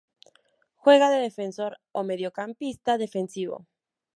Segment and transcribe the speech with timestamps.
[0.77, 3.57] Juega de defensor o mediocampista defensivo.